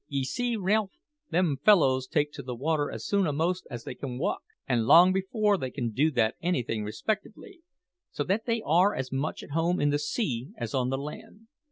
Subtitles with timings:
[0.07, 0.93] "Ye see, Ralph,
[1.29, 5.13] them fellows take to the water as soon a'most as they can walk, an' long
[5.13, 7.61] before they can do that anything respectably,
[8.09, 11.45] so that they are as much at home in the sea as on the land.